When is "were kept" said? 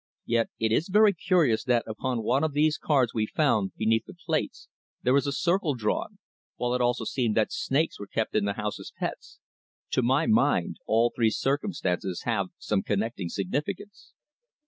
7.99-8.33